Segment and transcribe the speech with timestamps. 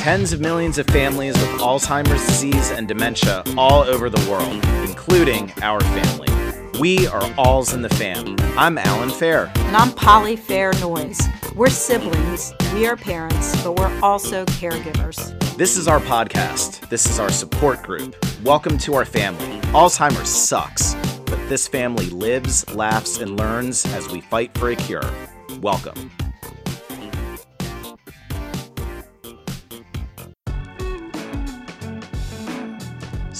[0.00, 5.52] tens of millions of families with Alzheimer's disease and dementia all over the world, including
[5.60, 6.80] our family.
[6.80, 8.34] We are Alls in the Fam.
[8.56, 9.52] I'm Alan Fair.
[9.56, 11.20] And I'm Polly Fair Noyes.
[11.54, 15.38] We're siblings, we are parents, but we're also caregivers.
[15.58, 16.88] This is our podcast.
[16.88, 18.16] This is our support group.
[18.42, 19.60] Welcome to our family.
[19.72, 20.94] Alzheimer's sucks,
[21.26, 25.12] but this family lives, laughs, and learns as we fight for a cure.
[25.60, 26.10] Welcome.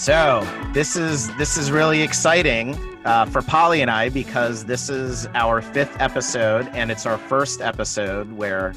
[0.01, 5.27] So this is this is really exciting uh, for Polly and I because this is
[5.35, 8.73] our fifth episode, and it's our first episode where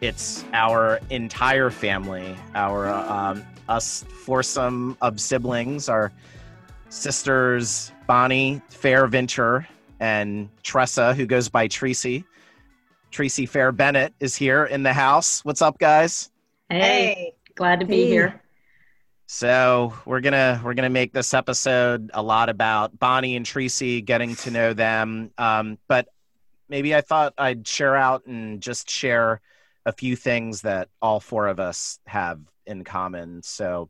[0.00, 6.12] it's our entire family, our um, us foursome of siblings, our
[6.90, 9.66] sisters Bonnie Fair Venture
[9.98, 12.24] and Tressa, who goes by Tracy.
[13.10, 15.44] Tracy Fair Bennett is here in the house.
[15.44, 16.30] What's up, guys?
[16.70, 17.34] Hey, hey.
[17.56, 18.06] glad to be hey.
[18.06, 18.41] here.
[19.34, 24.36] So we're gonna we're gonna make this episode a lot about Bonnie and Tracy, getting
[24.36, 25.30] to know them.
[25.38, 26.08] Um, but
[26.68, 29.40] maybe I thought I'd share out and just share
[29.86, 33.42] a few things that all four of us have in common.
[33.42, 33.88] So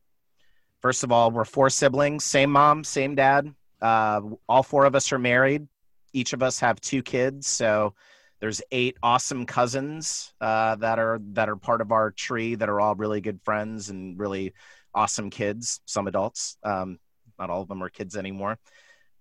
[0.81, 3.53] first of all, we're four siblings, same mom, same dad.
[3.81, 5.67] Uh, all four of us are married.
[6.13, 7.49] Each of us have two kids.
[7.49, 7.95] So
[8.39, 12.81] there's eight awesome cousins uh, that are that are part of our tree that are
[12.81, 14.53] all really good friends and really
[14.95, 16.57] awesome kids, some adults.
[16.63, 16.99] Um,
[17.39, 18.59] not all of them are kids anymore.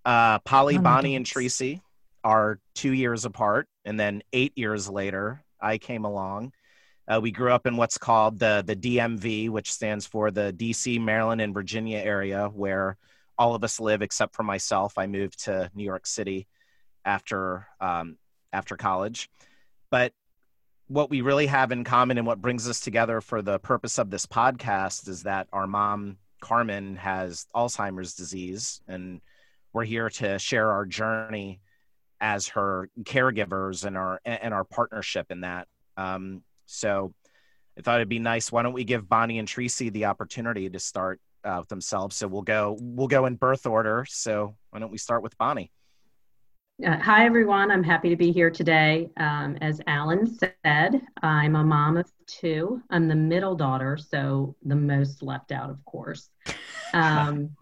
[0.03, 1.81] Uh, Polly, Bonnie, and Tracy
[2.23, 3.67] are two years apart.
[3.85, 6.53] And then eight years later, I came along.
[7.07, 10.99] Uh, we grew up in what's called the, the DMV, which stands for the DC,
[11.01, 12.97] Maryland, and Virginia area, where
[13.37, 14.97] all of us live except for myself.
[14.97, 16.47] I moved to New York City
[17.03, 18.17] after um,
[18.53, 19.29] after college.
[19.89, 20.13] But
[20.91, 24.09] what we really have in common and what brings us together for the purpose of
[24.09, 29.21] this podcast is that our mom carmen has alzheimer's disease and
[29.71, 31.61] we're here to share our journey
[32.19, 35.69] as her caregivers and our and our partnership in that.
[35.95, 37.13] Um, so
[37.77, 40.79] i thought it'd be nice why don't we give bonnie and tracy the opportunity to
[40.79, 42.17] start uh, themselves?
[42.17, 44.05] So we'll go we'll go in birth order.
[44.09, 45.71] So why don't we start with bonnie
[46.85, 47.69] uh, hi, everyone.
[47.69, 49.09] I'm happy to be here today.
[49.17, 52.81] Um, as Alan said, I'm a mom of two.
[52.89, 56.29] I'm the middle daughter, so the most left out, of course.
[56.93, 57.55] Um,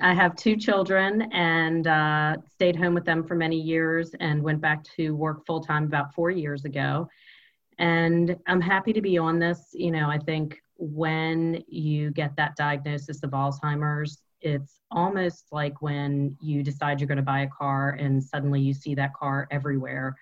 [0.00, 4.60] I have two children and uh, stayed home with them for many years and went
[4.60, 7.08] back to work full time about four years ago.
[7.78, 9.68] And I'm happy to be on this.
[9.72, 16.36] You know, I think when you get that diagnosis of Alzheimer's, it's almost like when
[16.40, 20.16] you decide you're going to buy a car and suddenly you see that car everywhere,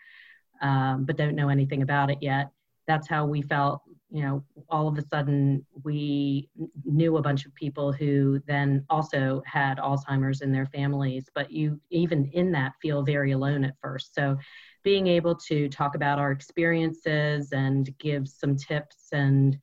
[0.63, 2.51] um, but don't know anything about it yet.
[2.87, 3.83] That's how we felt.
[4.11, 6.49] You know, all of a sudden we
[6.85, 11.81] knew a bunch of people who then also had Alzheimer's in their families, but you
[11.91, 14.15] even in that feel very alone at first.
[14.15, 14.37] So
[14.85, 19.59] being able to talk about our experiences and give some tips and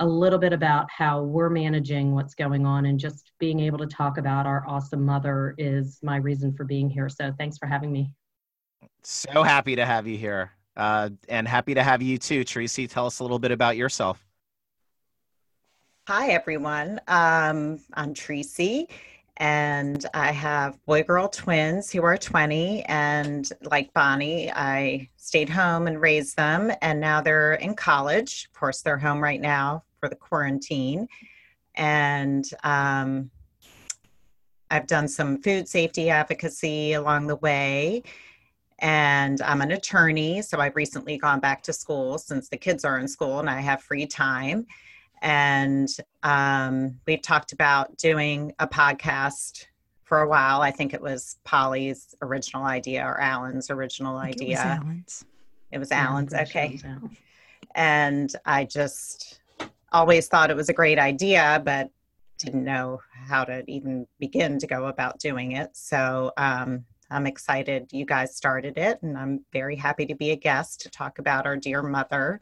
[0.00, 3.86] a little bit about how we're managing what's going on and just being able to
[3.86, 7.08] talk about our awesome mother is my reason for being here.
[7.08, 8.12] So thanks for having me.
[9.02, 10.52] So happy to have you here.
[10.76, 12.86] Uh, and happy to have you too, Tracy.
[12.86, 14.24] Tell us a little bit about yourself.
[16.06, 17.00] Hi, everyone.
[17.08, 18.88] Um, I'm Tracy,
[19.36, 22.84] and I have boy girl twins who are 20.
[22.84, 28.46] And like Bonnie, I stayed home and raised them, and now they're in college.
[28.46, 31.08] Of course, they're home right now for the quarantine.
[31.74, 33.30] And um,
[34.70, 38.02] I've done some food safety advocacy along the way.
[38.80, 42.98] And I'm an attorney, so I've recently gone back to school since the kids are
[42.98, 44.66] in school and I have free time.
[45.20, 45.88] And
[46.22, 49.66] um, we've talked about doing a podcast
[50.04, 50.62] for a while.
[50.62, 54.50] I think it was Polly's original idea or Alan's original idea.
[54.50, 55.24] It was Alan's.
[55.72, 56.80] It was Alan's, okay.
[57.74, 59.37] And I just
[59.92, 61.90] always thought it was a great idea, but
[62.38, 65.70] didn't know how to even begin to go about doing it.
[65.76, 70.36] So um, I'm excited you guys started it, and I'm very happy to be a
[70.36, 72.40] guest to talk about our dear mother.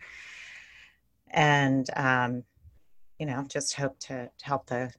[1.30, 2.44] And, um,
[3.18, 4.92] you know, just hope to help the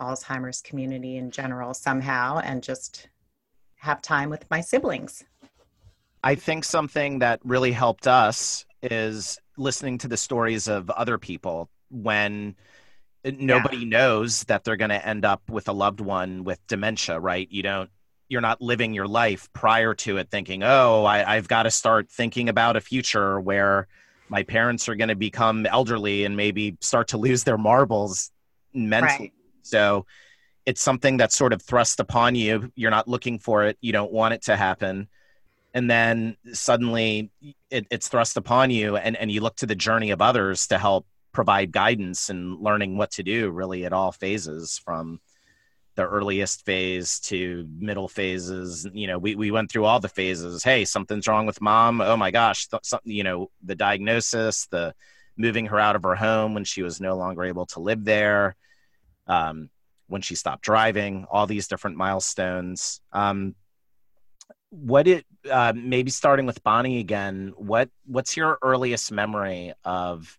[0.00, 3.08] Alzheimer's community in general somehow and just
[3.76, 5.24] have time with my siblings.
[6.24, 11.68] I think something that really helped us is listening to the stories of other people
[11.90, 12.54] when
[13.24, 13.88] nobody yeah.
[13.88, 17.48] knows that they're going to end up with a loved one with dementia, right?
[17.50, 17.90] You don't
[18.28, 22.10] you're not living your life prior to it thinking, oh, I, have got to start
[22.10, 23.88] thinking about a future where
[24.28, 28.30] my parents are going to become elderly and maybe start to lose their marbles
[28.74, 29.18] mentally.
[29.18, 29.32] Right.
[29.62, 30.04] So
[30.66, 32.70] it's something that's sort of thrust upon you.
[32.74, 33.78] You're not looking for it.
[33.80, 35.08] You don't want it to happen.
[35.74, 37.30] And then suddenly
[37.70, 40.78] it, it's thrust upon you, and, and you look to the journey of others to
[40.78, 45.20] help provide guidance and learning what to do really at all phases from
[45.94, 48.88] the earliest phase to middle phases.
[48.92, 50.64] You know we, we went through all the phases.
[50.64, 52.00] Hey something's wrong with mom.
[52.00, 54.94] Oh my gosh th- something you know the diagnosis the
[55.36, 58.56] moving her out of her home when she was no longer able to live there
[59.26, 59.70] um,
[60.08, 63.00] when she stopped driving all these different milestones.
[63.12, 63.54] Um,
[64.70, 70.38] what it uh, maybe starting with bonnie again what what's your earliest memory of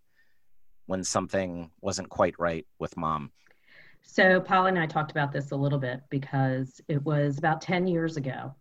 [0.85, 3.31] when something wasn't quite right with mom
[4.11, 7.85] so Polly and I talked about this a little bit because it was about 10
[7.85, 8.55] years ago.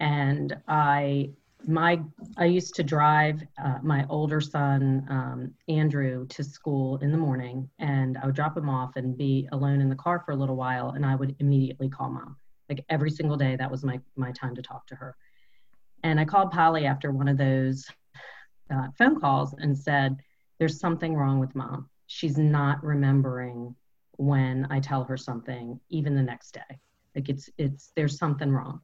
[0.00, 1.30] And I
[1.66, 2.00] my
[2.36, 7.68] I used to drive uh, my older son um, Andrew to school in the morning,
[7.78, 10.56] and I would drop him off and be alone in the car for a little
[10.56, 12.36] while, and I would immediately call mom.
[12.70, 15.16] Like every single day, that was my my time to talk to her.
[16.02, 17.86] And I called Polly after one of those
[18.72, 20.16] uh, phone calls and said,
[20.58, 21.90] "There's something wrong with mom.
[22.06, 23.74] She's not remembering
[24.16, 26.78] when I tell her something, even the next day.
[27.14, 28.80] Like it's it's there's something wrong.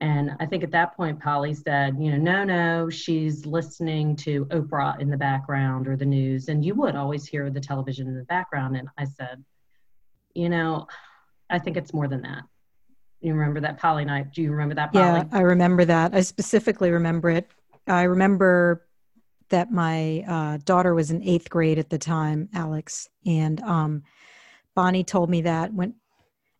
[0.00, 4.44] And I think at that point, Polly said, you know, no, no, she's listening to
[4.46, 6.48] Oprah in the background or the news.
[6.48, 8.76] And you would always hear the television in the background.
[8.76, 9.44] And I said,
[10.34, 10.86] you know,
[11.50, 12.44] I think it's more than that.
[13.20, 14.32] You remember that Polly night?
[14.32, 14.90] Do you remember that?
[14.94, 16.14] Yeah, I remember that.
[16.14, 17.48] I specifically remember it.
[17.86, 18.86] I remember
[19.48, 24.02] that my uh, daughter was in eighth grade at the time, Alex, and um,
[24.74, 25.94] Bonnie told me that when,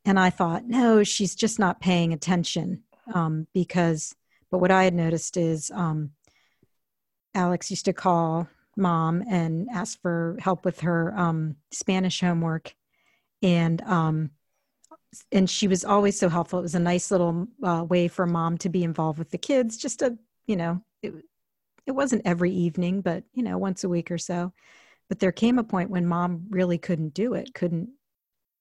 [0.05, 2.83] and I thought, no, she's just not paying attention
[3.15, 4.15] um, because.
[4.51, 6.13] But what I had noticed is um,
[7.35, 12.75] Alex used to call mom and ask for help with her um, Spanish homework,
[13.43, 14.31] and um,
[15.33, 16.59] and she was always so helpful.
[16.59, 19.77] It was a nice little uh, way for mom to be involved with the kids.
[19.77, 21.15] Just a you know, it
[21.87, 24.53] it wasn't every evening, but you know, once a week or so.
[25.09, 27.91] But there came a point when mom really couldn't do it, couldn't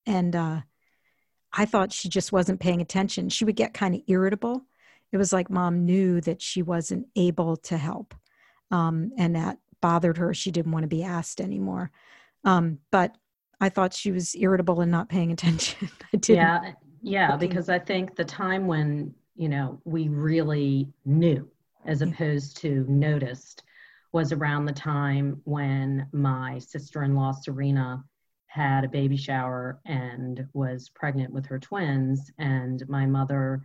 [0.06, 0.62] and uh,
[1.52, 3.30] I thought she just wasn't paying attention.
[3.30, 4.64] She would get kind of irritable.
[5.12, 8.16] It was like mom knew that she wasn't able to help,
[8.72, 10.34] um, and that bothered her.
[10.34, 11.92] She didn't want to be asked anymore.
[12.44, 13.16] Um, but
[13.59, 15.89] I thought she was irritable and not paying attention.
[16.13, 16.38] I didn't.
[16.38, 16.71] Yeah,
[17.01, 21.50] yeah, because I think the time when you know we really knew,
[21.86, 23.63] as opposed to noticed,
[24.12, 28.04] was around the time when my sister-in-law Serena
[28.48, 33.62] had a baby shower and was pregnant with her twins and my mother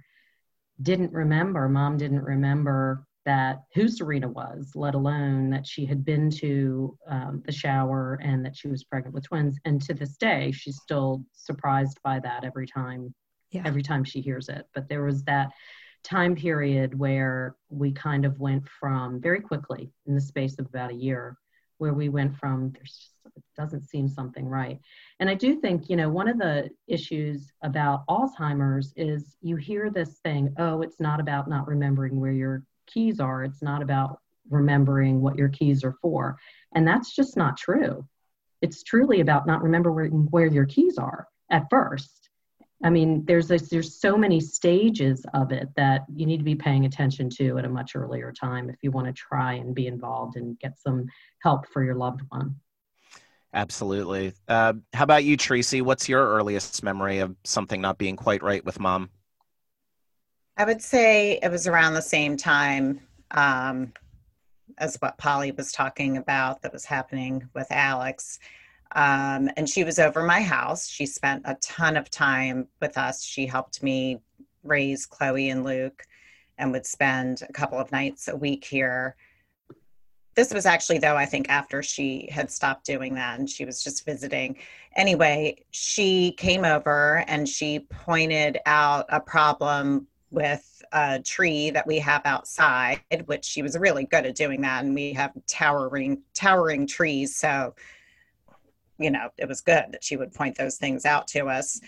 [0.83, 6.31] didn't remember mom didn't remember that who serena was let alone that she had been
[6.31, 10.51] to um, the shower and that she was pregnant with twins and to this day
[10.53, 13.15] she's still surprised by that every time
[13.51, 13.63] yeah.
[13.65, 15.51] every time she hears it but there was that
[16.03, 20.91] time period where we kind of went from very quickly in the space of about
[20.91, 21.37] a year
[21.79, 24.81] where we went from there's just it doesn't seem something right.
[25.21, 29.91] And I do think, you know, one of the issues about Alzheimer's is you hear
[29.91, 34.21] this thing, oh, it's not about not remembering where your keys are, it's not about
[34.51, 36.37] remembering what your keys are for.
[36.75, 38.07] And that's just not true.
[38.61, 42.31] It's truly about not remembering where your keys are at first.
[42.85, 46.57] I mean, there's this, there's so many stages of it that you need to be
[46.57, 49.87] paying attention to at a much earlier time if you want to try and be
[49.87, 51.07] involved and get some
[51.43, 52.57] help for your loved one.
[53.55, 54.33] Absolutely.
[54.49, 55.83] Uh, how about you, Tracy?
[55.83, 59.11] What's your earliest memory of something not being quite right with mom?
[60.57, 63.93] I would say it was around the same time um,
[64.79, 68.39] as what Polly was talking about that was happening with Alex.
[68.95, 70.89] Um, and she was over my house.
[70.89, 73.25] She spent a ton of time with us.
[73.25, 74.21] She helped me
[74.63, 76.05] raise Chloe and Luke
[76.59, 79.17] and would spend a couple of nights a week here
[80.35, 83.83] this was actually though i think after she had stopped doing that and she was
[83.83, 84.57] just visiting
[84.97, 91.99] anyway she came over and she pointed out a problem with a tree that we
[91.99, 96.87] have outside which she was really good at doing that and we have towering towering
[96.87, 97.75] trees so
[98.99, 101.81] you know it was good that she would point those things out to us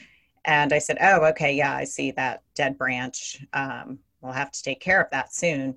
[0.45, 4.63] and i said oh okay yeah i see that dead branch um, we'll have to
[4.63, 5.77] take care of that soon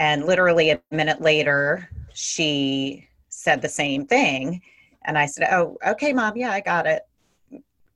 [0.00, 4.62] and literally a minute later, she said the same thing.
[5.04, 6.36] And I said, Oh, okay, mom.
[6.36, 7.02] Yeah, I got it.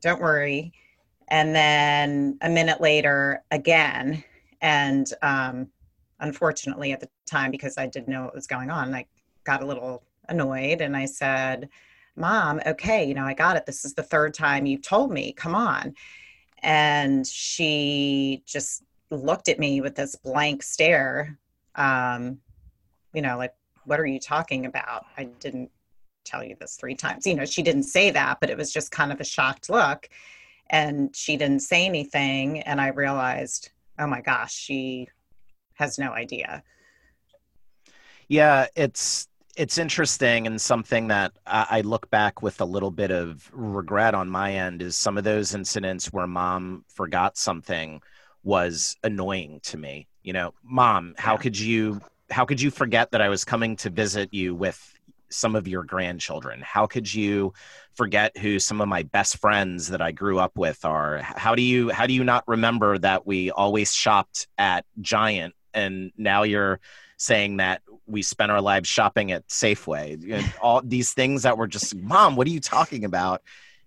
[0.02, 0.72] Don't worry.
[1.28, 4.22] And then a minute later, again.
[4.60, 5.68] And um,
[6.20, 9.06] unfortunately, at the time, because I didn't know what was going on, I
[9.44, 11.68] got a little annoyed and I said,
[12.16, 13.66] Mom, okay, you know, I got it.
[13.66, 15.32] This is the third time you've told me.
[15.32, 15.94] Come on.
[16.62, 21.38] And she just looked at me with this blank stare.
[21.74, 22.38] Um,
[23.12, 23.54] you know, like,
[23.84, 25.04] what are you talking about?
[25.16, 25.70] I didn't
[26.24, 27.26] tell you this three times.
[27.26, 30.08] You know, she didn't say that, but it was just kind of a shocked look.
[30.70, 32.60] And she didn't say anything.
[32.60, 35.08] And I realized, oh my gosh, she
[35.74, 36.62] has no idea.
[38.28, 43.48] Yeah, it's it's interesting and something that I, look back with a little bit of
[43.52, 48.00] regret on my end is some of those incidents where mom forgot something
[48.42, 50.08] was annoying to me.
[50.22, 53.90] You know, mom, how could you how could you forget that I was coming to
[53.90, 54.93] visit you with
[55.34, 56.60] some of your grandchildren?
[56.62, 57.52] How could you
[57.94, 61.18] forget who some of my best friends that I grew up with are?
[61.18, 66.12] How do you how do you not remember that we always shopped at Giant and
[66.16, 66.80] now you're
[67.16, 70.32] saying that we spent our lives shopping at Safeway?
[70.32, 73.42] And all these things that were just, mom, what are you talking about?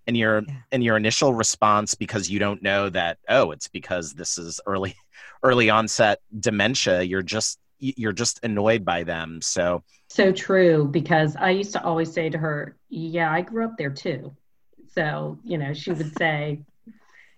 [0.05, 0.53] And your yeah.
[0.71, 4.95] and your initial response because you don't know that oh it's because this is early
[5.43, 9.83] early onset dementia you're just you're just annoyed by them so.
[10.09, 13.91] So true because i used to always say to her yeah i grew up there
[13.91, 14.35] too.
[14.89, 16.61] So you know she would say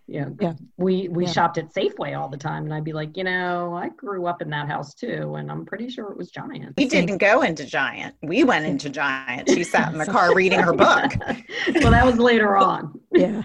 [0.10, 0.54] you know yeah.
[0.78, 1.32] we we yeah.
[1.32, 4.42] shopped at safeway all the time and i'd be like you know i grew up
[4.42, 6.76] in that house too and i'm pretty sure it was giant.
[6.78, 8.16] We didn't go into giant.
[8.24, 9.50] We went into giant.
[9.50, 11.14] She sat in the car reading her book.
[11.82, 13.00] Well that was later on.
[13.12, 13.44] Yeah.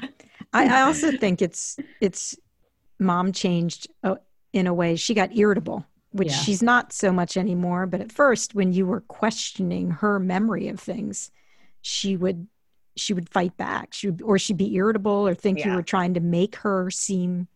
[0.52, 2.36] I, I also think it's it's
[2.98, 4.16] mom changed uh,
[4.52, 4.96] in a way.
[4.96, 6.36] She got irritable which yeah.
[6.36, 7.86] she's not so much anymore.
[7.86, 11.32] But at first, when you were questioning her memory of things,
[11.82, 12.46] she would
[12.96, 13.92] she would fight back.
[13.92, 15.70] She would, or she'd be irritable or think yeah.
[15.70, 17.48] you were trying to make her seem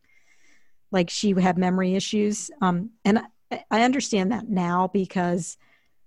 [0.90, 2.50] like she had memory issues.
[2.60, 3.20] Um, and
[3.52, 5.56] I, I understand that now because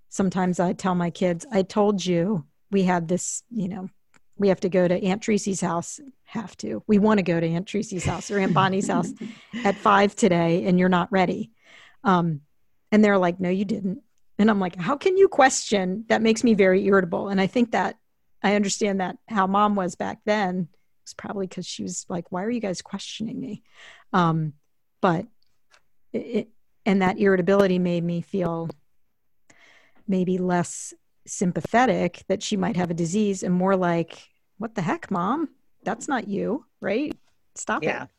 [0.10, 3.90] sometimes I tell my kids, I told you we had this, you know,
[4.38, 6.02] we have to go to Aunt Tracy's house.
[6.26, 6.84] Have to.
[6.88, 9.14] We want to go to Aunt Tracy's house or Aunt Bonnie's house
[9.64, 11.52] at five today, and you're not ready.
[12.04, 12.42] Um,
[12.92, 14.02] and they're like, no, you didn't.
[14.40, 16.06] And I'm like, how can you question?
[16.10, 17.30] That makes me very irritable.
[17.30, 17.98] And I think that
[18.44, 20.68] I understand that how mom was back then
[21.04, 23.64] was probably because she was like, why are you guys questioning me?
[24.14, 24.54] Um,
[25.00, 25.28] but
[26.12, 26.50] it,
[26.86, 28.70] and that irritability made me feel
[30.08, 30.94] maybe less
[31.28, 34.28] sympathetic that she might have a disease and more like,
[34.58, 35.50] what the heck, mom?
[35.84, 37.16] That's not you, right?
[37.56, 38.04] Stop yeah.
[38.04, 38.10] it.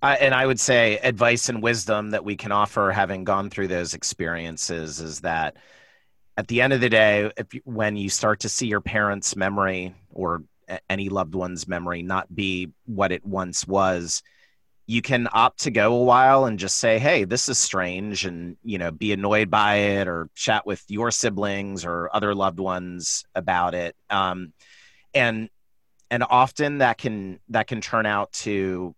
[0.00, 3.68] Uh, and I would say advice and wisdom that we can offer, having gone through
[3.68, 5.56] those experiences, is that
[6.36, 9.94] at the end of the day, if when you start to see your parents' memory
[10.12, 10.44] or
[10.88, 14.22] any loved one's memory not be what it once was,
[14.86, 18.56] you can opt to go a while and just say, "Hey, this is strange," and
[18.62, 23.24] you know, be annoyed by it, or chat with your siblings or other loved ones
[23.34, 23.96] about it.
[24.08, 24.52] Um,
[25.12, 25.50] and
[26.10, 28.94] and often that can that can turn out to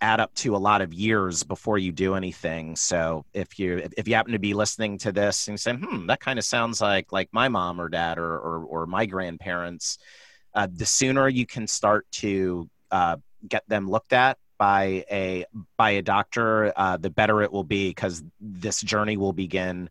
[0.00, 2.76] add up to a lot of years before you do anything.
[2.76, 6.20] So if you if you happen to be listening to this and say, "Hmm, that
[6.20, 9.98] kind of sounds like like my mom or dad or or, or my grandparents,"
[10.54, 15.90] uh, the sooner you can start to uh, get them looked at by a by
[15.90, 19.88] a doctor, uh, the better it will be because this journey will begin.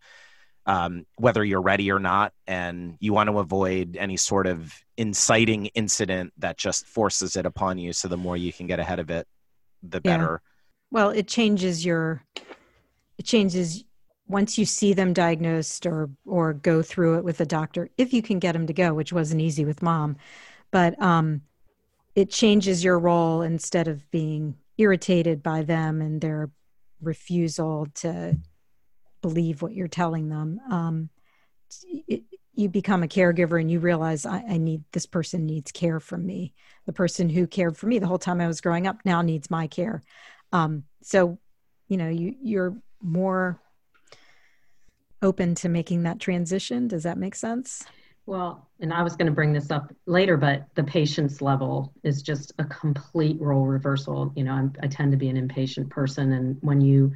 [0.66, 5.68] Um, whether you're ready or not, and you want to avoid any sort of inciting
[5.68, 7.94] incident that just forces it upon you.
[7.94, 9.26] So the more you can get ahead of it,
[9.92, 10.42] the better.
[10.42, 10.50] Yeah.
[10.90, 12.24] Well, it changes your
[13.18, 13.84] it changes
[14.28, 18.22] once you see them diagnosed or or go through it with a doctor if you
[18.22, 20.18] can get them to go which wasn't easy with mom
[20.72, 21.42] but um
[22.16, 26.50] it changes your role instead of being irritated by them and their
[27.02, 28.38] refusal to
[29.22, 31.10] believe what you're telling them um
[32.08, 32.24] it,
[32.58, 36.26] you become a caregiver and you realize I, I, need this person needs care from
[36.26, 36.56] me.
[36.88, 39.52] The person who cared for me the whole time i was growing up now needs
[39.52, 40.02] my care.
[40.52, 41.38] Um, so
[41.88, 43.60] you know you you're more
[45.22, 46.88] open to making that transition.
[46.88, 47.86] Does that make sense?
[48.26, 52.22] Well and i was going to bring this up later but the patient's level is
[52.22, 54.34] just a complete role reversal.
[54.36, 57.14] You know I'm, i tend to be an impatient person and when you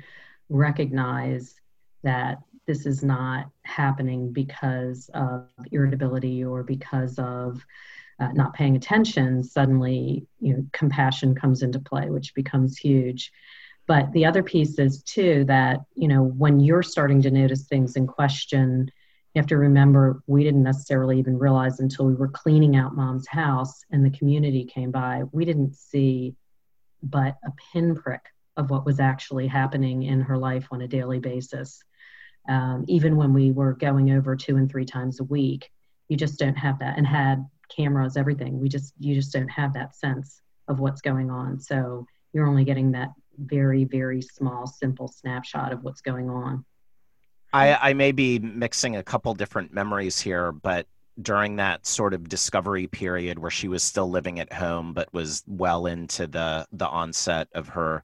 [0.50, 1.56] recognize
[2.04, 7.64] that this is not happening because of irritability or because of
[8.20, 13.32] uh, not paying attention, suddenly you know compassion comes into play, which becomes huge.
[13.88, 17.96] But the other piece is too that you know when you're starting to notice things
[17.96, 18.92] in question,
[19.34, 23.28] you have to remember we didn't necessarily even realize until we were cleaning out mom's
[23.28, 26.36] house and the community came by, we didn't see
[27.04, 28.22] but a pinprick
[28.56, 31.84] of what was actually happening in her life on a daily basis
[32.50, 35.70] um, even when we were going over two and three times a week.
[36.10, 39.74] you just don't have that and had cameras everything we just you just don't have
[39.74, 45.08] that sense of what's going on so you're only getting that very very small simple
[45.08, 46.66] snapshot of what's going on
[47.54, 50.88] I, I may be mixing a couple different memories here, but
[51.22, 55.44] during that sort of discovery period where she was still living at home but was
[55.46, 58.04] well into the the onset of her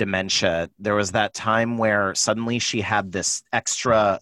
[0.00, 4.18] dementia there was that time where suddenly she had this extra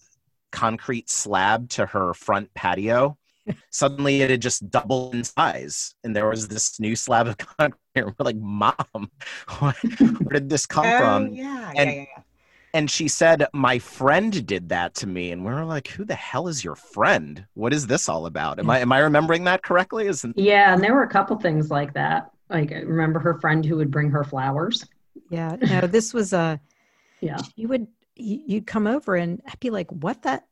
[0.50, 3.16] concrete slab to her front patio.
[3.70, 7.78] Suddenly it had just doubled in size and there was this new slab of concrete.
[7.94, 8.74] We're like mom
[9.60, 11.28] where did this come oh, from?
[11.28, 12.22] yeah, and yeah, yeah, yeah.
[12.74, 15.30] and she said my friend did that to me.
[15.30, 17.46] And we were like who the hell is your friend?
[17.54, 18.58] What is this all about?
[18.58, 20.08] Am i am i remembering that correctly?
[20.08, 22.32] Isn't yeah and there were a couple things like that.
[22.50, 24.84] Like I remember her friend who would bring her flowers
[25.30, 26.60] Yeah, no, this was a.
[27.20, 30.46] yeah You would you- you'd come over and I'd be like, "What that?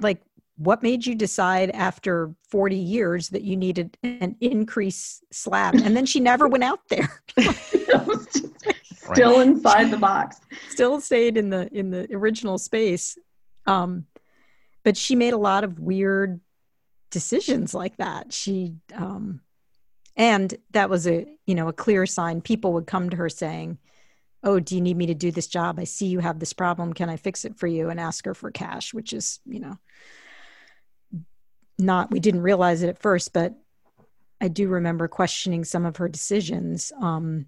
[0.00, 0.22] Like,
[0.56, 6.06] what made you decide after forty years that you needed an increase slab?" And then
[6.06, 7.22] she never went out there.
[7.36, 8.54] It was just
[9.12, 13.18] still inside the box Still stayed in the in the original space.
[13.66, 14.06] Um,
[14.84, 16.40] but she made a lot of weird
[17.10, 18.32] decisions like that.
[18.32, 19.40] She um,
[20.16, 22.40] and that was a you know a clear sign.
[22.40, 23.78] People would come to her saying
[24.42, 25.78] oh, do you need me to do this job?
[25.78, 26.92] I see you have this problem.
[26.92, 27.90] Can I fix it for you?
[27.90, 29.78] And ask her for cash, which is, you know,
[31.78, 33.54] not, we didn't realize it at first, but
[34.40, 36.92] I do remember questioning some of her decisions.
[37.00, 37.46] Um,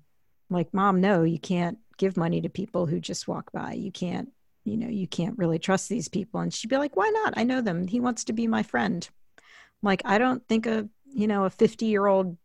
[0.50, 3.72] like, mom, no, you can't give money to people who just walk by.
[3.72, 4.30] You can't,
[4.64, 6.40] you know, you can't really trust these people.
[6.40, 7.34] And she'd be like, why not?
[7.36, 7.86] I know them.
[7.86, 9.08] He wants to be my friend.
[9.38, 12.36] I'm like, I don't think a, you know, a 50 year old,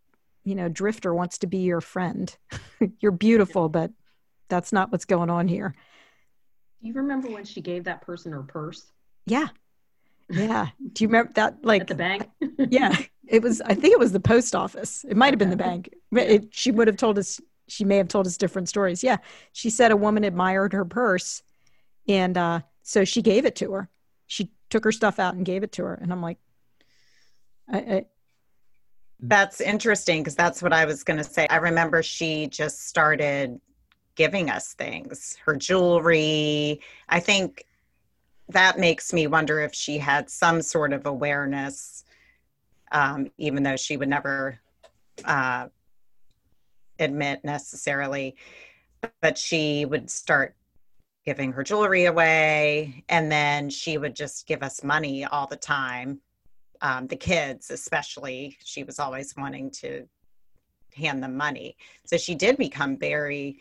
[0.46, 2.36] you know, drifter wants to be your friend.
[3.00, 3.92] You're beautiful, but
[4.50, 5.74] that's not what's going on here.
[6.82, 8.92] do you remember when she gave that person her purse
[9.25, 9.48] Yeah.
[10.30, 10.68] Yeah.
[10.94, 11.63] Do you remember that?
[11.63, 12.30] Like, at the bank
[12.70, 12.96] yeah,
[13.27, 15.06] it was, I think it was the post office.
[15.08, 15.94] It might have been the bank.
[16.12, 19.03] But It, she would have told us, she may have told us different stories.
[19.03, 19.18] Yeah.
[19.53, 21.44] She said a woman admired her purse.
[22.07, 23.90] And uh, so she gave it to her.
[24.27, 25.94] She took her stuff out and gave it to her.
[25.94, 26.38] And I'm like,
[27.70, 28.05] I, I,
[29.20, 31.48] That's interesting because that's what I was going to say.
[31.50, 33.60] I remember she just started
[34.18, 36.82] giving us things, her jewelry.
[37.08, 37.66] I think
[38.50, 42.03] that makes me wonder if she had some sort of awareness,
[42.92, 44.60] um, even though she would never
[45.24, 45.68] uh,
[47.00, 48.36] admit necessarily.
[49.22, 50.56] But she would start
[51.25, 56.20] giving her jewelry away, and then she would just give us money all the time
[56.82, 60.08] um, the kids especially she was always wanting to
[60.96, 63.60] hand them money so she did become very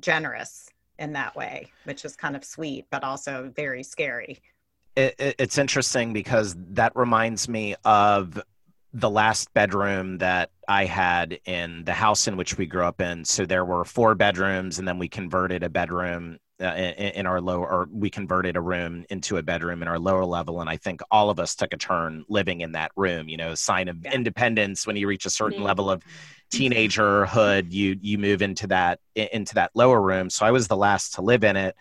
[0.00, 4.40] generous in that way which is kind of sweet but also very scary
[4.96, 8.40] it, it, it's interesting because that reminds me of
[8.92, 13.24] the last bedroom that I had in the house in which we grew up in.
[13.24, 17.40] So there were four bedrooms, and then we converted a bedroom uh, in, in our
[17.40, 20.60] lower, or we converted a room into a bedroom in our lower level.
[20.60, 23.28] And I think all of us took a turn living in that room.
[23.28, 24.12] You know, sign of Yeah.
[24.12, 25.66] independence when you reach a certain Mhm.
[25.66, 26.04] level of
[26.54, 30.30] teenagerhood, you you move into that into that lower room.
[30.30, 31.76] So I was the last to live in it,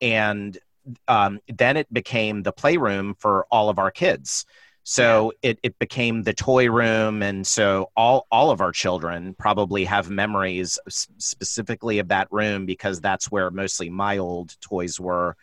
[0.00, 0.58] and
[1.06, 4.46] um, then it became the playroom for all of our kids.
[4.84, 9.84] So it, it became the toy room, and so all all of our children probably
[9.84, 15.36] have memories specifically of that room because that's where mostly my old toys were,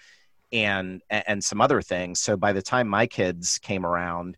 [0.51, 2.19] and and some other things.
[2.19, 4.35] So by the time my kids came around,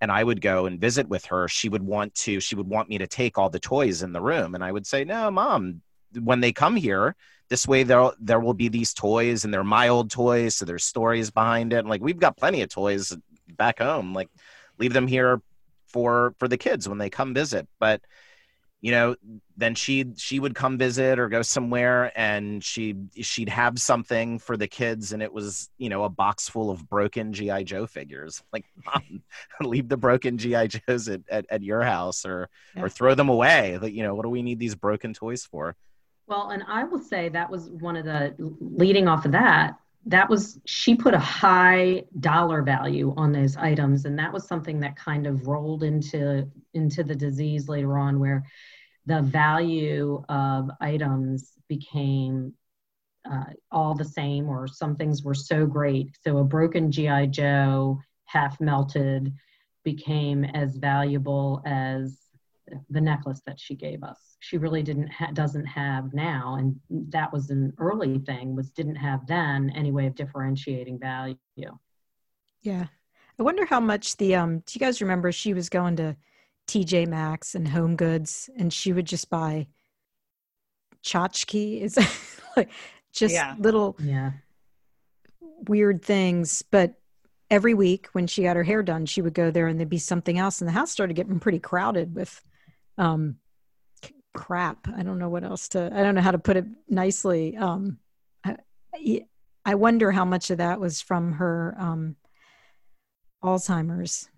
[0.00, 2.88] and I would go and visit with her, she would want to she would want
[2.88, 5.82] me to take all the toys in the room, and I would say, no, mom,
[6.20, 7.16] when they come here,
[7.48, 10.84] this way there there will be these toys, and they're my old toys, so there's
[10.84, 11.78] stories behind it.
[11.78, 13.16] And like we've got plenty of toys
[13.56, 14.28] back home, like
[14.78, 15.40] leave them here
[15.86, 17.66] for for the kids when they come visit.
[17.80, 18.02] But
[18.80, 19.16] you know,
[19.56, 24.56] then she she would come visit or go somewhere, and she she'd have something for
[24.56, 28.42] the kids, and it was you know a box full of broken GI Joe figures.
[28.52, 29.22] Like, mom,
[29.60, 32.82] leave the broken GI Joes at, at, at your house, or Yeah.
[32.84, 33.78] or throw them away.
[33.78, 35.74] Like, you know, what do we need these broken toys for?
[36.28, 39.76] Well, and I will say that was one of the leading off of that.
[40.08, 44.80] That was she put a high dollar value on those items, and that was something
[44.80, 48.44] that kind of rolled into into the disease later on, where
[49.06, 52.54] the value of items became
[53.30, 56.16] uh, all the same, or some things were so great.
[56.24, 59.34] So a broken GI Joe, half melted,
[59.84, 62.18] became as valuable as
[62.90, 66.76] the necklace that she gave us she really didn't ha- doesn't have now and
[67.10, 71.36] that was an early thing was didn't have then any way of differentiating value
[72.62, 72.86] yeah.
[73.38, 74.58] I wonder how much the um.
[74.66, 76.16] Do you guys remember she was going to
[76.66, 79.68] TJ Maxx and Home Goods, and she would just buy
[81.04, 81.80] tchotchke.
[81.80, 81.96] Is
[82.56, 82.70] like
[83.12, 83.54] just Yeah.
[83.58, 84.32] little Yeah.
[85.68, 86.62] weird things.
[86.62, 86.94] But
[87.50, 89.98] every week when she got her hair done, she would go there and there'd be
[89.98, 90.60] something else.
[90.60, 92.42] And the house started getting pretty crowded with
[92.98, 93.36] um,
[94.34, 94.86] crap.
[94.94, 97.56] I don't know what else to, I don't know how to put it nicely.
[97.56, 97.98] Um,
[98.44, 98.56] I,
[98.94, 99.26] I-
[99.64, 102.16] I wonder how much of that was from her um,
[103.44, 104.30] Alzheimer's.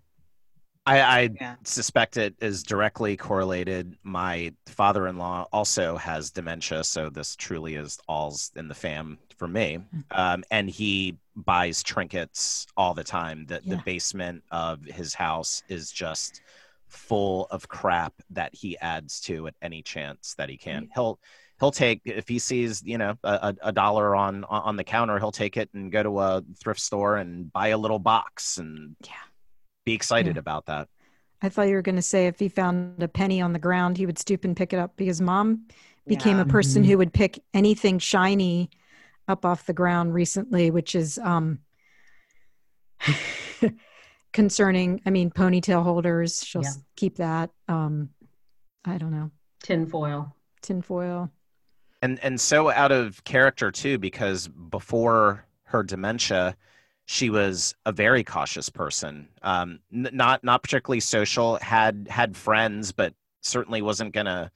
[0.85, 1.55] I, I Yeah.
[1.63, 3.95] suspect it is directly correlated.
[4.03, 9.19] My father in law also has dementia, so this truly is all's in the fam
[9.37, 9.79] for me.
[10.09, 13.45] Um, and he buys trinkets all the time.
[13.45, 16.41] The, the basement of his house is just
[16.91, 20.89] full of crap that he adds to at any chance that he can.
[20.93, 21.19] He'll
[21.59, 25.17] he'll take if he sees you know a, a a dollar on on the counter,
[25.19, 28.95] he'll take it and go to a thrift store and buy a little box and
[29.05, 29.13] Yeah.
[29.85, 30.41] be excited Yeah.
[30.41, 30.87] about that.
[31.41, 33.97] I thought you were going to say if he found a penny on the ground,
[33.97, 35.67] he would stoop and pick it up because mom
[36.07, 36.43] became Yeah.
[36.43, 36.87] a person Mhm.
[36.87, 38.69] who would pick anything shiny
[39.27, 41.59] up off the ground recently, which is um,
[44.33, 45.01] concerning.
[45.05, 46.71] I mean, ponytail holders, she'll Yeah.
[46.95, 47.49] keep that.
[47.67, 48.09] Um,
[48.85, 49.31] I don't know,
[49.63, 50.35] Tinfoil.
[50.61, 51.31] tinfoil.
[52.01, 56.55] and and so out of character too because before her dementia
[57.05, 62.91] she was a very cautious person um n- not not particularly social had had friends
[62.91, 64.51] but certainly wasn't gonna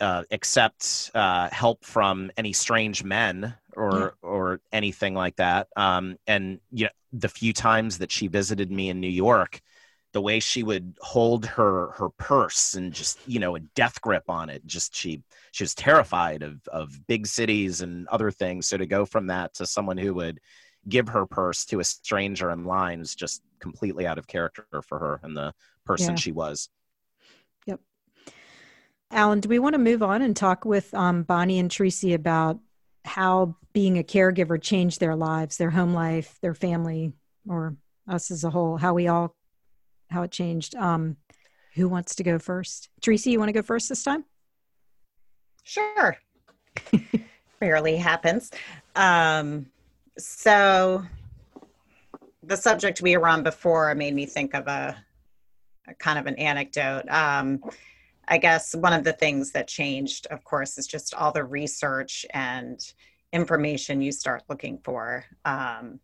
[0.00, 4.14] uh, accept uh, help from any strange men or
[4.52, 5.68] or anything like that.
[5.76, 9.60] Um and you know the few times that she visited me in new york
[10.12, 14.24] the way she would hold her her purse and just you know a death grip
[14.28, 18.66] on it just she she was terrified of of big cities and other things.
[18.66, 20.40] So to go from that to someone who would
[20.88, 24.98] give her purse to a stranger in line is just completely out of character for
[24.98, 26.20] her and the person Yeah.
[26.20, 26.68] she was.
[27.66, 27.80] Yep.
[29.10, 32.58] Alan, do we want to move on and talk with um, Bonnie and Tracy about
[33.04, 37.12] how being a caregiver changed their lives, their home life, their family,
[37.48, 37.76] or
[38.08, 38.76] us as a whole?
[38.76, 39.34] How we all,
[40.10, 40.74] how it changed.
[40.74, 41.16] Um,
[41.74, 42.88] who wants to go first?
[43.00, 44.24] Tracy, you want to go first this time?
[45.64, 46.16] Sure.
[47.60, 48.50] Rarely happens.
[48.94, 49.66] Um,
[50.18, 51.04] so,
[52.42, 54.96] the subject we were on before made me think of a,
[55.88, 57.08] a kind of an anecdote.
[57.08, 57.62] Um,
[58.28, 62.24] I guess one of the things that changed, of course, is just all the research
[62.30, 62.80] and
[63.32, 65.24] information you start looking for.
[65.44, 65.98] Um,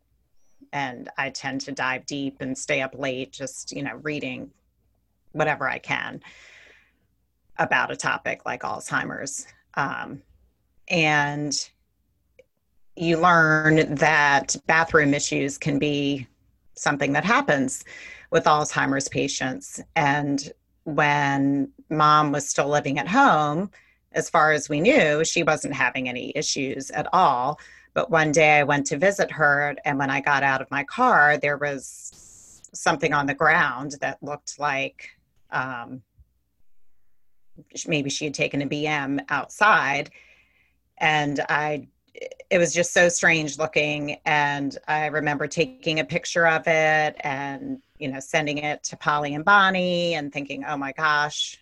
[0.72, 4.50] and I tend to dive deep and stay up late, just, you know, reading
[5.32, 6.20] whatever I can
[7.58, 9.46] about a topic like Alzheimer's.
[9.74, 10.22] Um,
[10.88, 11.52] and
[12.96, 16.26] you learn that bathroom issues can be
[16.74, 17.84] something that happens
[18.30, 19.80] with Alzheimer's patients.
[19.96, 20.52] And
[20.94, 23.70] when mom was still living at home,
[24.12, 27.60] as far as we knew, she wasn't having any issues at all.
[27.92, 30.84] But one day I went to visit her, and when I got out of my
[30.84, 35.10] car, there was something on the ground that looked like
[35.50, 36.02] um,
[37.86, 40.10] maybe she had taken a BM outside.
[40.96, 41.88] And I,
[42.50, 44.16] it was just so strange looking.
[44.24, 49.34] And I remember taking a picture of it and, you know, sending it to Polly
[49.34, 51.58] and Bonnie and thinking, oh my gosh,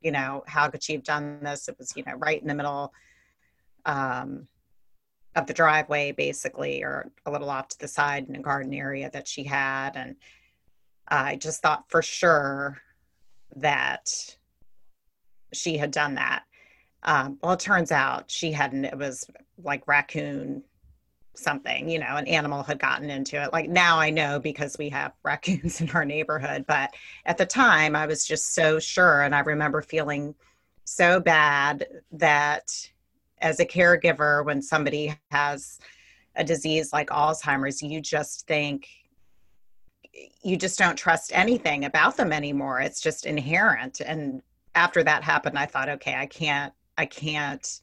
[0.00, 1.68] you know, how could she have done this?
[1.68, 2.92] It was, you know, right in the middle
[3.84, 4.46] um,
[5.34, 9.10] of the driveway, basically, or a little off to the side in a garden area
[9.12, 9.96] that she had.
[9.96, 10.16] And
[11.08, 12.78] I just thought for sure
[13.56, 14.36] that
[15.52, 16.44] she had done that.
[17.02, 18.84] Um, well, it turns out she hadn't.
[18.84, 19.28] It was
[19.62, 20.62] like raccoon
[21.38, 23.52] something, you know, an animal had gotten into it.
[23.52, 26.64] Like now I know because we have raccoons in our neighborhood.
[26.66, 29.22] But at the time, I was just so sure.
[29.22, 30.34] And I remember feeling
[30.84, 32.70] so bad that
[33.40, 35.78] as a caregiver, when somebody has
[36.34, 38.88] a disease like Alzheimer's, you just think,
[40.42, 42.80] you just don't trust anything about them anymore.
[42.80, 44.00] It's just inherent.
[44.00, 44.42] And
[44.74, 47.80] after that happened, I thought, okay, I can't, I can't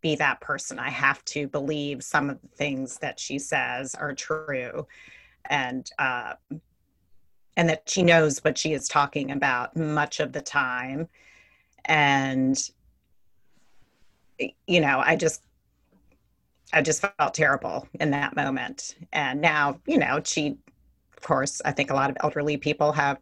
[0.00, 0.78] be that person.
[0.78, 4.86] I have to believe some of the things that she says are true,
[5.48, 6.34] and uh,
[7.56, 11.08] and that she knows what she is talking about much of the time.
[11.84, 12.58] And
[14.66, 15.42] you know, I just
[16.72, 18.96] I just felt terrible in that moment.
[19.12, 20.56] And now, you know, she
[21.16, 23.18] of course, I think a lot of elderly people have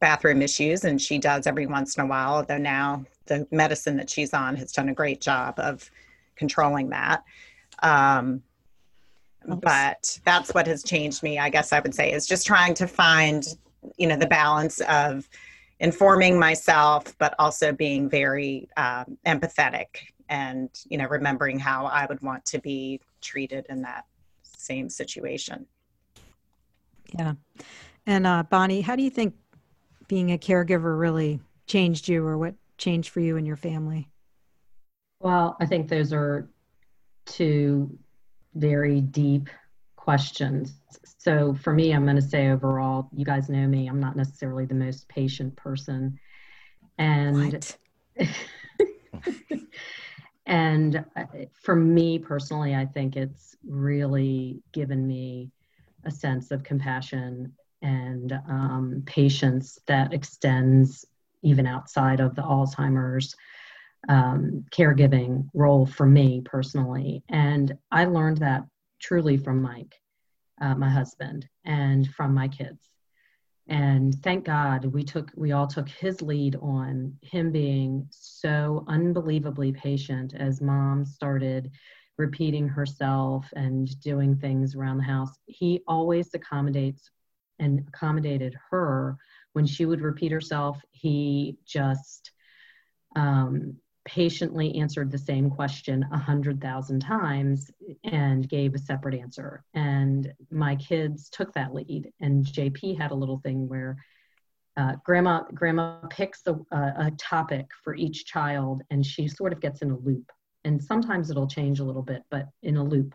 [0.00, 4.10] bathroom issues, and she does every once in a while, although now the medicine that
[4.10, 5.90] she's on has done a great job of
[6.36, 7.24] controlling that.
[7.82, 8.42] Um,
[9.46, 12.86] but that's what has changed me i guess i would say is just trying to
[12.86, 13.56] find
[13.96, 15.28] you know the balance of
[15.80, 19.86] informing myself but also being very um, empathetic
[20.28, 24.04] and you know remembering how i would want to be treated in that
[24.44, 25.66] same situation.
[27.18, 27.34] Yeah.
[28.06, 29.34] And uh, bonnie how do you think
[30.08, 34.08] being a caregiver really changed you or what changed for you and your family
[35.20, 36.50] well i think those are
[37.24, 37.98] two
[38.54, 39.48] very deep
[40.02, 40.80] questions.
[41.18, 44.66] So for me, I'm going to say overall, you guys know me, I'm not necessarily
[44.66, 46.18] the most patient person.
[46.98, 47.76] And
[50.46, 55.52] and uh, for me personally, I think it's really given me
[56.04, 61.06] a sense of compassion and um, patience that extends
[61.42, 63.34] even outside of the Alzheimer's
[64.08, 67.22] um, caregiving role for me personally.
[67.28, 68.64] And I learned that
[69.00, 69.94] truly from Mike,
[70.60, 72.88] uh, my husband, and from my kids.
[73.68, 79.72] And thank God we took we all took his lead on him being so unbelievably
[79.72, 81.70] patient as mom started
[82.18, 85.30] repeating herself and doing things around the house.
[85.46, 87.10] He always accommodates
[87.60, 89.16] and accommodated her
[89.52, 90.80] when she would repeat herself.
[90.90, 92.32] He just
[93.16, 97.70] um, patiently answered the same question a hundred thousand times
[98.04, 99.64] and gave a separate answer.
[99.74, 102.12] And my kids took that lead.
[102.20, 103.96] And JP had a little thing where
[104.76, 109.82] uh, grandma grandma picks a, a topic for each child, and she sort of gets
[109.82, 110.32] in a loop.
[110.64, 113.14] And sometimes it'll change a little bit, but in a loop.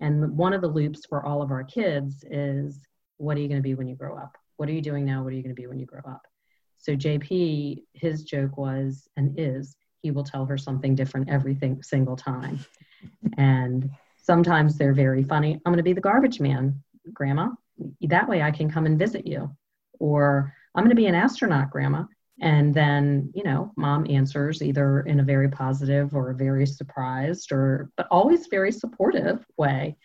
[0.00, 2.80] And one of the loops for all of our kids is,
[3.18, 4.38] "What are you going to be when you grow up?
[4.56, 5.22] What are you doing now?
[5.22, 6.26] What are you going to be when you grow up?"
[6.78, 12.16] So JP, his joke was and is he will tell her something different every single
[12.16, 12.60] time.
[13.36, 15.54] And sometimes they're very funny.
[15.54, 17.50] I'm going to be the garbage man, Grandma.
[18.02, 19.50] That way I can come and visit you.
[19.98, 22.04] Or I'm going to be an astronaut, Grandma.
[22.40, 27.50] And then, you know, mom answers either in a very positive or a very surprised
[27.50, 29.96] or, but always very supportive way.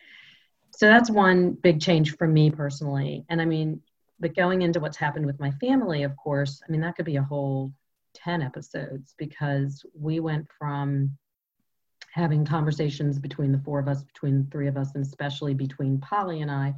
[0.72, 3.26] So that's one big change for me personally.
[3.30, 3.82] And I mean,
[4.22, 7.18] but going into what's happened with my family, of course, I mean, that could be
[7.18, 7.74] a whole
[8.14, 11.18] 10 episodes because we went from
[12.14, 16.42] having conversations between the four of us, between three of us, and especially between Polly
[16.42, 16.74] and I.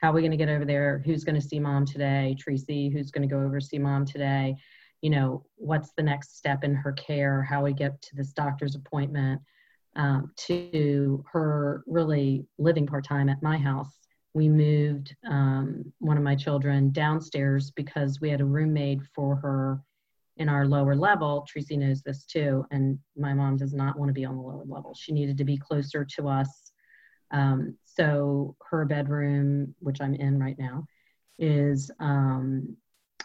[0.00, 1.02] How are we going to get over there?
[1.04, 2.34] Who's going to see mom today?
[2.38, 4.56] Tracy, who's going to go over see mom today?
[5.02, 7.42] You know, what's the next step in her care?
[7.42, 9.42] How we get to this doctor's appointment?
[9.96, 13.99] Um, to her really living part time at my house.
[14.32, 19.80] We moved um, one of my children downstairs because we had a roommate for her
[20.40, 24.14] in our lower level, Tracy knows this too, and my mom does not want to
[24.14, 24.94] be on the lower level.
[24.94, 26.72] She needed to be closer to us.
[27.30, 30.86] Um, so her bedroom, which I'm in right now,
[31.38, 32.74] is um,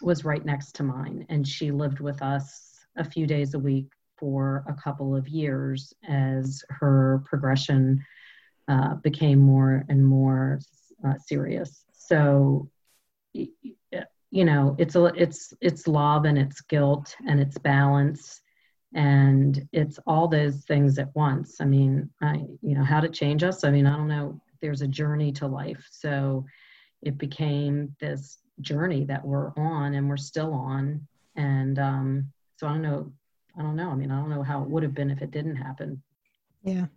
[0.02, 3.88] was right next to mine, and she lived with us a few days a week
[4.18, 8.04] for a couple of years as her progression
[8.68, 10.60] uh, became more and more
[11.06, 11.86] uh, serious.
[11.94, 12.70] So
[13.34, 18.42] you know it's a it's it's love and it's guilt and it's balance
[18.94, 21.62] and it's all those things at once.
[21.62, 23.64] I mean i you know how to change us?
[23.64, 24.42] I mean i don't know.
[24.62, 25.88] There's a journey to life.
[25.92, 26.46] So
[27.02, 31.08] it became this journey that we're on and we're still on.
[31.36, 33.12] And um so i don't know
[33.58, 33.90] i don't know.
[33.90, 36.02] I mean i don't know how it would have been if it didn't happen.
[36.64, 36.88] Yeah.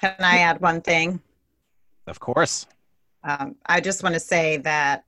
[0.00, 1.20] Can i add one thing?
[2.06, 2.66] Of course
[3.24, 5.04] um, i just want to say that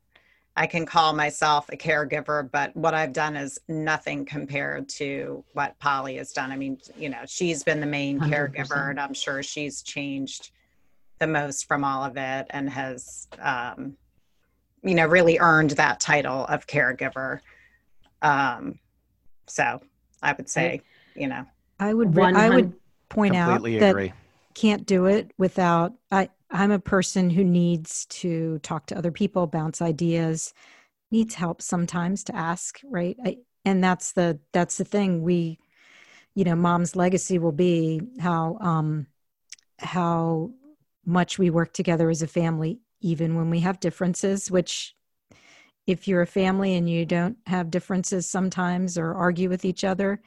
[0.59, 5.79] I can call myself a caregiver, but what I've done is nothing compared to what
[5.79, 6.51] Polly has done.
[6.51, 8.31] I mean, you know, she's been the main 100%.
[8.31, 10.51] caregiver, and I'm sure she's changed
[11.19, 13.99] the most from all of it and has, um,
[14.83, 17.41] you know, really earned that title of caregiver.
[18.23, 18.79] Um,
[19.47, 19.83] so
[20.23, 20.81] I would say,
[21.15, 21.45] you know,
[21.79, 22.73] I would, I would
[23.11, 24.13] point out that agree.
[24.55, 29.47] can't do it without, I, I'm a person who needs to talk to other people,
[29.47, 30.55] bounce ideas,
[31.11, 33.17] needs help sometimes to ask, right?
[33.25, 35.23] I, and that's the that's the thing.
[35.23, 35.59] We,
[36.35, 39.07] you know, mom's legacy will be how um,
[39.79, 40.53] how
[41.05, 44.51] much we work together as a family, even when we have differences.
[44.51, 44.95] Which,
[45.87, 50.21] if you're a family and you don't have differences sometimes or argue with each other,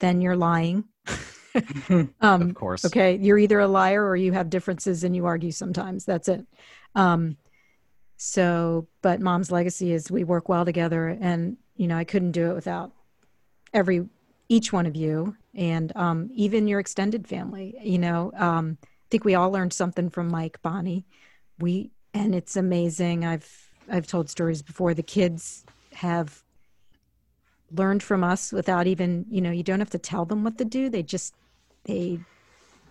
[0.00, 0.84] then you're lying.
[2.20, 2.84] um, of course.
[2.84, 6.04] Okay, you're either a liar or you have differences and you argue sometimes.
[6.04, 6.46] That's it.
[6.94, 7.36] Um,
[8.16, 12.50] so, but mom's legacy is we work well together, and you know I couldn't do
[12.50, 12.92] it without
[13.74, 14.06] every
[14.48, 17.74] each one of you, and um, even your extended family.
[17.82, 21.04] You know, um, I think we all learned something from Mike, Bonnie,
[21.58, 23.24] we and it's amazing.
[23.24, 24.94] I've I've told stories before.
[24.94, 26.42] The kids have
[27.74, 30.64] learned from us without even you know you don't have to tell them what to
[30.64, 30.88] do.
[30.88, 31.34] They just
[31.84, 32.20] they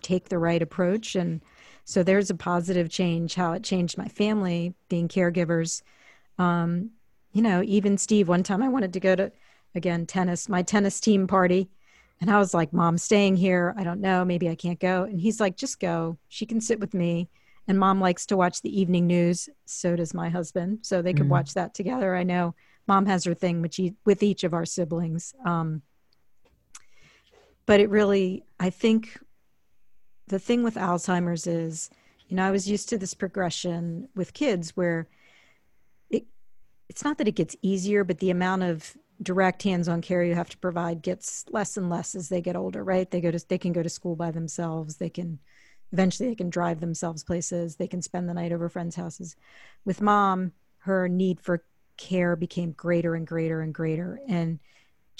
[0.02, 1.14] take the right approach.
[1.14, 1.40] And
[1.84, 5.82] so there's a positive change how it changed my family being caregivers.
[6.38, 6.90] Um,
[7.32, 9.32] you know even steve one time i wanted to go to
[9.74, 11.68] again tennis my tennis team party.
[12.20, 13.74] And i was like mom staying here.
[13.76, 14.24] I don't know.
[14.24, 15.04] Maybe i can't go.
[15.04, 16.18] And he's like just go.
[16.28, 17.28] She can sit with me.
[17.68, 19.48] And mom likes to watch the evening news.
[19.66, 20.80] So does my husband.
[20.82, 21.30] So they could mm-hmm.
[21.30, 22.14] watch that together.
[22.14, 22.54] I know
[22.86, 25.32] mom has her thing with, with each of our siblings.
[25.44, 25.82] Um,
[27.66, 29.18] but it really i think
[30.28, 31.90] the thing with alzheimer's is
[32.28, 35.08] you know i was used to this progression with kids where
[36.10, 36.24] it
[36.88, 40.48] it's not that it gets easier but the amount of direct hands-on care you have
[40.50, 43.10] to provide gets less and less as they get older right?
[43.10, 44.96] They go to they can go to school by themselves.
[44.96, 45.38] They can
[45.92, 47.76] eventually they can drive themselves places.
[47.76, 49.36] They can spend the night over friends houses.
[49.84, 51.64] With mom her need for
[51.96, 54.20] care became greater and greater and greater.
[54.28, 54.58] And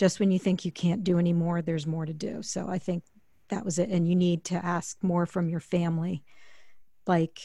[0.03, 2.43] just when you think you can't do any more there's more to do.
[2.43, 3.05] So i think
[3.51, 3.88] that was it.
[3.88, 6.25] And you need to ask more from your family.
[7.07, 7.38] Like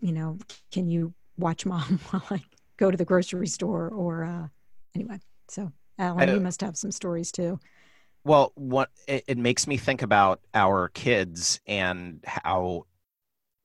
[0.00, 0.38] you know
[0.72, 2.42] can you watch mom while i
[2.78, 4.48] go to the grocery store or uh
[4.96, 5.20] anyway.
[5.46, 7.60] So alan you must have some stories too.
[8.24, 12.86] Well what it, it makes me think about our kids and how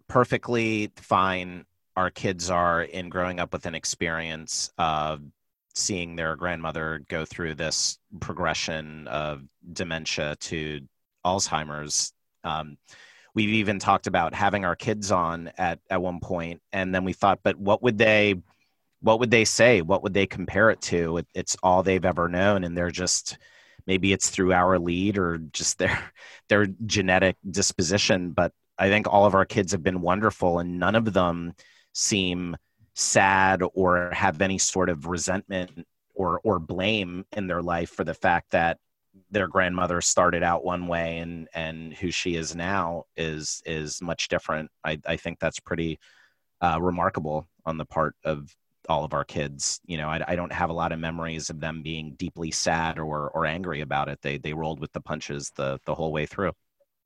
[0.08, 5.24] perfectly fine our kids are in growing up with an experience of
[5.74, 10.82] seeing their grandmother go through this progression of dementia to
[11.26, 12.14] Alzheimer's.
[12.44, 12.78] Um,
[13.34, 17.14] we've even talked about having our kids on at at one point, and then we
[17.14, 18.36] thought, but what would they,
[19.02, 19.82] what would they say?
[19.82, 21.18] What would they compare it to?
[21.18, 23.38] It, it's all they've ever known, and they're just
[23.88, 26.00] maybe it's through our lead or just their
[26.50, 28.32] their genetic disposition.
[28.32, 31.54] But I think all of our kids have been wonderful, and none of them
[31.94, 32.58] seem
[32.94, 38.14] sad or have any sort of resentment or or blame in their life for the
[38.14, 38.78] fact that
[39.30, 44.28] their grandmother started out one way and and who she is now is is much
[44.28, 44.70] different.
[44.84, 46.00] I i think that's pretty
[46.62, 48.56] uh, remarkable on the part of
[48.90, 49.80] all of our kids.
[49.86, 53.00] You know I, I don't have a lot of memories of them being deeply sad
[53.00, 54.20] or or angry about it.
[54.22, 56.52] They they rolled with the punches the the whole way through.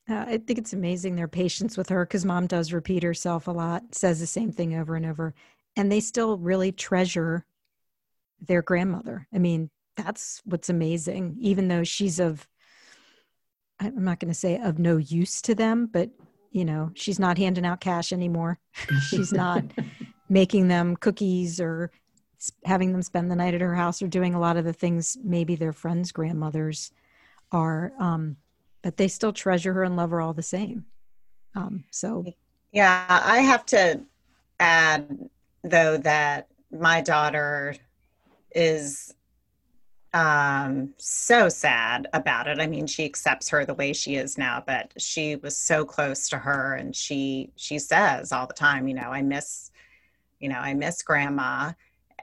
[0.09, 3.51] Uh, I think it's amazing their patience with her because mom does repeat herself a
[3.51, 5.33] lot, says the same thing over and over,
[5.77, 7.45] and they still really treasure
[8.41, 9.27] their grandmother.
[9.33, 12.47] I mean, that's what's amazing even though she's of
[13.79, 16.09] i'm not going to say of no use to them but
[16.51, 18.59] you know she's not handing out cash anymore
[19.09, 19.63] she's not
[20.29, 21.91] making them cookies or
[22.63, 25.17] having them spend the night at her house or doing a lot of the things
[25.23, 26.91] maybe their friends grandmothers
[27.51, 28.37] are um,
[28.83, 30.85] but they still treasure her and love her all the same
[31.55, 32.23] um, so
[32.71, 33.99] yeah i have to
[34.59, 35.29] add
[35.63, 37.75] though that my daughter
[38.51, 39.13] is
[40.13, 42.59] um so sad about it.
[42.59, 46.29] I mean she accepts her the way she is now but she was so close
[46.29, 49.69] to her and she she says all the time you know i miss
[50.39, 51.73] you know i miss grandma.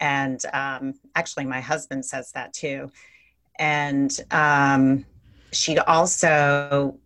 [0.00, 2.90] And um actually my husband says that too.
[3.58, 5.04] And um
[5.52, 6.98] she also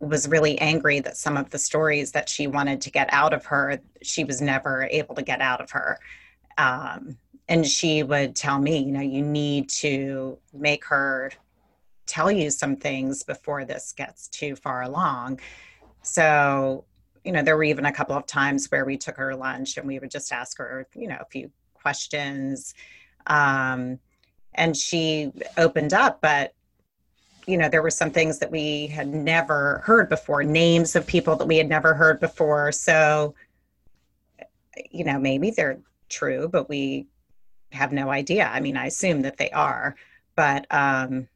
[0.00, 3.44] was really angry that some of the stories that she wanted to get out of
[3.46, 5.98] her she was never able to get out of her.
[6.56, 11.32] Um and she would tell me you know you need to make her
[12.06, 15.40] tell you some things before this gets too far along.
[16.02, 16.84] So
[17.24, 19.86] you know there were even a couple of times where we took her lunch and
[19.86, 22.74] we would just ask her you know a few questions.
[23.26, 23.98] Um,
[24.54, 26.54] and she opened up but
[27.48, 31.34] you know there were some things that we had never heard before names of people
[31.36, 33.34] that we had never heard before so
[34.90, 37.06] you know maybe they're true but we
[37.72, 38.48] have no idea.
[38.52, 39.96] I mean, I assume that they are,
[40.36, 41.28] but um,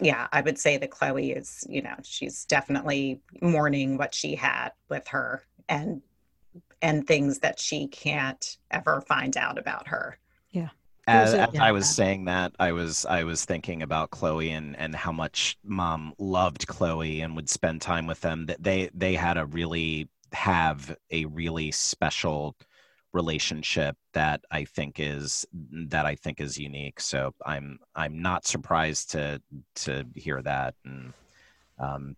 [0.00, 4.70] yeah, I would say that Chloe is, you know, she's definitely mourning what she had
[4.88, 6.02] with her and
[6.80, 10.16] and things that she can't ever find out about her.
[11.08, 11.22] Yeah.
[11.22, 14.94] As, as I was saying that, I was I was thinking about Chloe and and
[14.94, 18.46] how much mom loved Chloe and would spend time with them.
[18.46, 22.54] That they they had a really have a really special
[23.14, 27.00] relationship that I think is that I think is unique.
[27.00, 29.40] So I'm I'm not surprised to
[29.76, 30.74] to hear that.
[30.84, 31.14] And
[31.78, 32.16] um,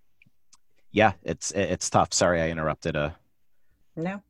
[0.91, 2.13] yeah, it's it's tough.
[2.13, 3.17] Sorry, I interrupted a.
[3.97, 4.23] No.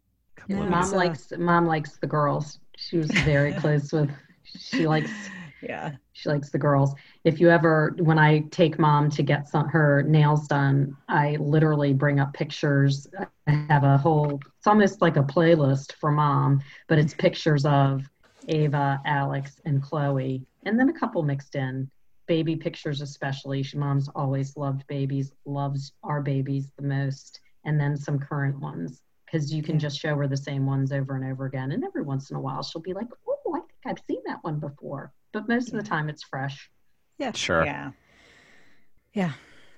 [0.49, 2.59] Yeah, mom likes mom likes the girls.
[2.77, 4.11] She was very close with.
[4.59, 5.11] She likes
[5.63, 5.93] Yeah.
[6.13, 6.95] She likes the girls.
[7.25, 11.93] If you ever, when I take mom to get some her nails done, I literally
[11.93, 13.07] bring up pictures.
[13.47, 18.03] I have a whole, it's almost like a playlist for mom, but it's pictures of
[18.49, 21.91] Ava, Alex, and Chloe, and then a couple mixed in.
[22.27, 23.63] Baby pictures, especially.
[23.63, 29.03] She, mom's always loved babies, loves our babies the most, and then some current ones
[29.27, 31.73] because you can just show her the same ones over and over again.
[31.73, 33.30] And every once in a while, she'll be like, "Oh, I think
[33.85, 36.71] I've seen that one before." But most of the time, it's fresh.
[37.19, 37.33] Yeah.
[37.33, 37.65] Sure.
[37.65, 37.93] Yeah.
[39.13, 39.33] Yeah.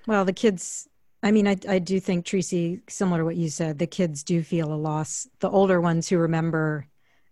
[0.07, 0.87] Well, the kids,
[1.21, 4.43] I mean, I, I do think, Tracy, similar to what you said, the kids do
[4.43, 5.27] feel a loss.
[5.39, 6.87] The older ones who remember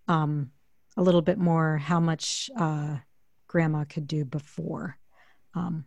[0.07, 0.51] um,
[0.97, 2.97] a little bit more how much uh,
[3.47, 4.97] grandma could do before.
[5.53, 5.85] Um,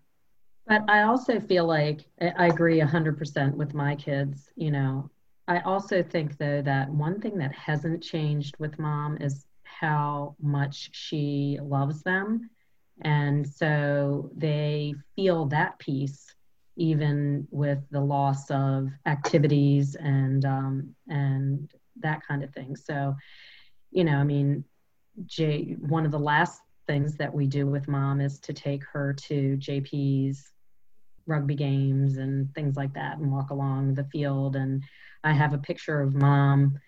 [0.67, 4.51] But I also feel like I I agree 100% with my kids.
[4.57, 5.11] You know,
[5.49, 9.47] I also think, though, that one thing that hasn't changed with mom is
[9.85, 12.49] how much she loves them.
[13.03, 16.35] And so they feel that piece
[16.77, 21.71] even with the loss of activities and um, and
[22.01, 22.75] that kind of thing.
[22.77, 23.15] So,
[23.91, 24.65] you know, I mean,
[25.27, 29.13] J one of the last things that we do with mom is to take her
[29.13, 30.51] to JP's
[31.27, 34.83] rugby games and things like that and walk along the field and
[35.23, 36.79] I have a picture of mom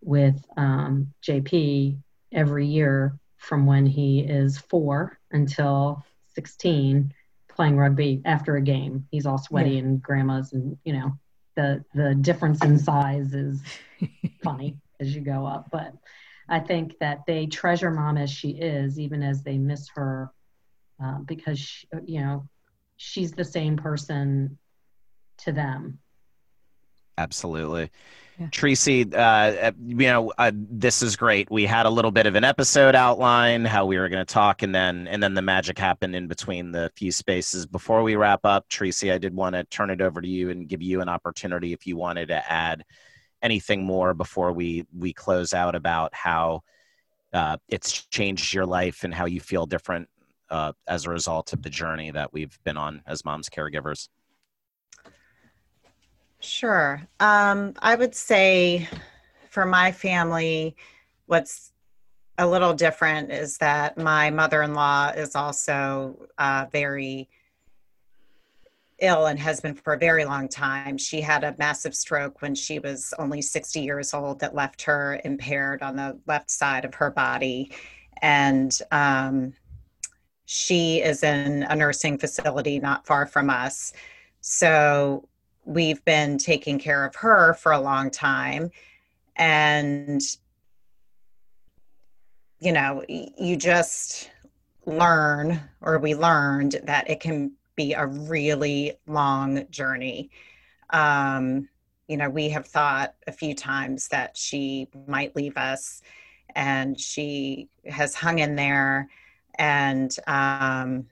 [0.00, 1.98] with um, JP
[2.32, 6.04] every year from when he is four until
[6.34, 7.12] 16
[7.48, 9.06] playing rugby after a game.
[9.10, 11.12] He's all sweaty and grandma's and you know
[11.56, 13.60] the the difference in size is
[14.42, 15.92] funny as you go up, but
[16.48, 20.30] I think that they treasure mom as she is, even as they miss her,
[21.02, 22.48] uh, because she, you know
[22.96, 24.58] she's the same person
[25.38, 25.98] to them.
[27.18, 27.90] Absolutely.
[28.38, 28.48] Yeah.
[28.50, 31.50] Tracy, uh, you know, uh, this is great.
[31.50, 34.62] We had a little bit of an episode outline, how we were going to talk,
[34.62, 37.66] and then and then the magic happened in between the few spaces.
[37.66, 40.66] Before we wrap up, Tracy, I did want to turn it over to you and
[40.66, 42.84] give you an opportunity if you wanted to add
[43.42, 46.62] anything more before we we close out about how
[47.32, 50.08] uh, it's changed your life and how you feel different
[50.50, 54.08] uh, as a result of the journey that we've been on as moms caregivers.
[56.42, 57.00] Sure.
[57.20, 58.88] Um, I would say
[59.48, 60.76] for my family,
[61.26, 61.72] what's
[62.36, 67.28] a little different is that my mother in law is also uh, very
[68.98, 70.98] ill and has been for a very long time.
[70.98, 75.20] She had a massive stroke when she was only 60 years old that left her
[75.24, 77.72] impaired on the left side of her body.
[78.20, 79.52] And um,
[80.46, 83.92] she is in a nursing facility not far from us.
[84.40, 85.28] So
[85.64, 88.70] we've been taking care of her for a long time.
[89.36, 90.20] And,
[92.60, 94.30] you know, you just
[94.84, 100.30] learn, or we learned that it can be a really long journey.
[100.90, 101.68] Um,
[102.08, 106.02] you know, we have thought a few times that she might leave us,
[106.54, 109.08] and she has hung in there.
[109.58, 111.06] And, um,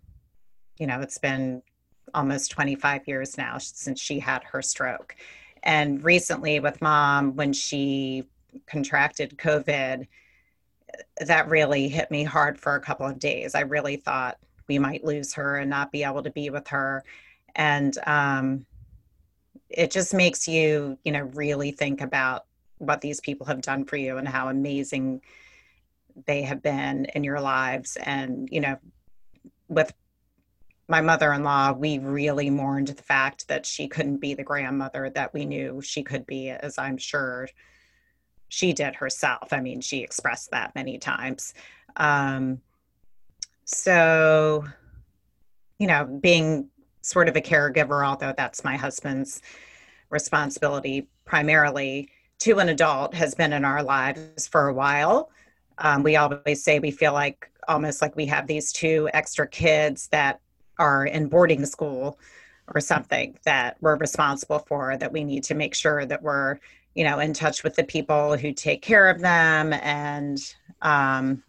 [0.79, 1.63] you know, it's been
[2.15, 5.17] almost 25 years now since she had her stroke.
[5.63, 8.25] And recently, with mom, when she
[8.67, 10.07] contracted COVID,
[11.27, 13.55] that really hit me hard for a couple of days.
[13.55, 14.39] I really thought
[14.69, 17.05] we might lose her and not be able to be with her.
[17.55, 18.67] And um,
[19.69, 22.47] it just makes you, you know, really think about
[22.79, 25.21] what these people have done for you and how amazing
[26.27, 27.97] they have been in your lives.
[27.97, 28.79] And, you know,
[29.69, 29.93] with
[30.91, 35.45] my mother-in-law we really mourned the fact that she couldn't be the grandmother that we
[35.47, 37.49] knew she could be as i'm sure
[38.51, 39.53] she did herself.
[39.53, 41.55] I mean she expressed that many times.
[41.97, 42.61] Um,
[43.65, 44.65] so
[45.79, 46.69] you know being
[47.01, 49.41] sort of a caregiver although that's my husband's
[50.11, 52.11] responsibility primarily
[52.41, 55.31] to an adult has been in our lives for a while.
[55.79, 60.09] Um, we always say we feel like almost like we have these two extra kids
[60.09, 60.41] that
[60.81, 62.19] are in boarding school
[62.75, 66.59] or something that we're responsible for that we need to make sure that we're
[66.95, 71.43] you know in touch with the people who take care of them and um,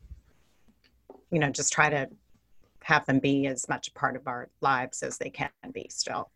[1.32, 2.08] you know just try to
[2.84, 6.30] have them be as much a part of our lives as they can be still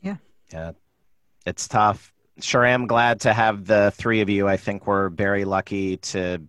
[0.00, 0.16] Yeah,
[0.52, 0.72] Yeah.
[1.46, 2.12] it's tough.
[2.40, 4.46] Sure am glad to have the three of you.
[4.48, 6.42] I think we're very lucky to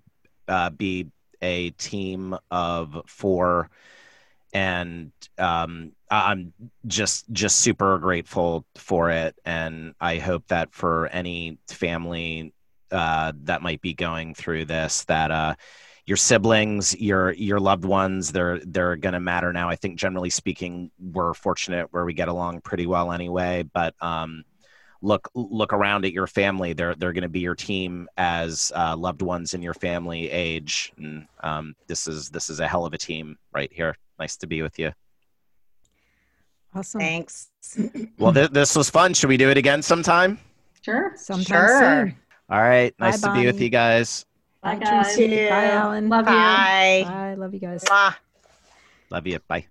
[0.47, 1.07] uh, be
[1.41, 3.69] a team of four,
[4.55, 6.53] and um, I'm
[6.87, 9.35] just just super grateful for it.
[9.43, 12.53] And I hope that for any family
[12.89, 15.55] uh, that might be going through this, that uh,
[16.05, 19.67] your siblings, your your loved ones, they're they're going to matter now.
[19.67, 23.63] I think generally speaking, we're fortunate where we get along pretty well anyway.
[23.63, 24.45] But um,
[25.01, 28.95] look look around at your family; they're they're going to be your team as uh,
[28.95, 30.93] loved ones in your family age.
[30.97, 33.97] And um, this is this is a hell of a team right here.
[34.19, 34.91] Nice to be with you.
[36.73, 36.99] Awesome.
[36.99, 37.49] Thanks.
[38.17, 39.13] Well, th- this was fun.
[39.13, 40.39] Should we do it again sometime?
[40.81, 41.13] Sure.
[41.15, 41.79] Sometime Sure.
[42.09, 42.15] soon.
[42.49, 42.95] All right.
[42.97, 44.25] Bye, Nice to be with you guys.
[44.61, 45.15] Bye, Bye, guys.
[45.15, 45.49] Tracy.
[45.49, 46.09] Bye, Alan.
[46.09, 46.33] Love you.
[46.33, 47.03] Bye.
[47.07, 47.33] Bye.
[47.35, 47.83] Love you guys.
[47.85, 48.15] Mwah.
[49.09, 49.39] Love you.
[49.47, 49.65] Bye.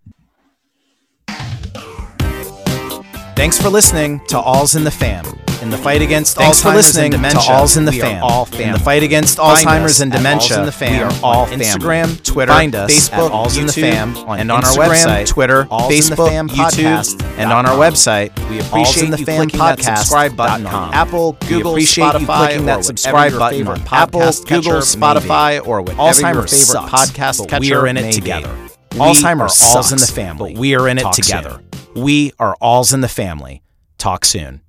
[3.36, 5.24] Thanks for listening to All's in the Fam.
[5.64, 8.00] In the fight against Thanks for Alzheimer's listening and to dementia, All's in the we
[8.00, 8.22] Fam.
[8.22, 8.72] Are all In family.
[8.74, 10.92] the fight against Find Alzheimer's and dementia, in the Fam.
[10.92, 11.64] we are all on family.
[11.64, 14.88] Instagram, Twitter, Find us Facebook, All's in the YouTube, Fam on and on our Instagram,
[14.88, 16.70] website, Twitter, All's in the Fam YouTube,
[17.16, 20.36] Podcast, and on our website, We appreciate in the you Fam clicking that Podcast subscribe
[20.36, 20.92] button on.
[20.92, 24.72] Apple, We Google, appreciate you Spotify, clicking or that subscribe button on Apple, podcast Google.
[24.82, 28.54] Spotify, or whatever Alzheimer's your favorite podcast catcher we are in it together.
[28.90, 30.52] Alzheimer's All's in the family.
[30.52, 31.58] but we are in it together.
[31.96, 33.62] We are All's in the family.
[33.96, 34.60] Talk soon.